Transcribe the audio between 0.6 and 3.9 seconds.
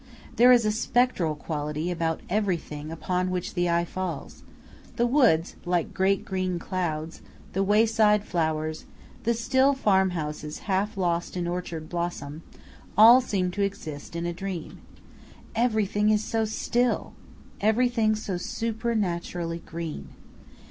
a spectral quality about everything upon which the eye